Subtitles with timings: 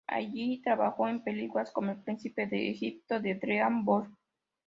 [0.07, 4.11] Allí trabajó en películas como El príncipe de Egipto, de DreamWorks.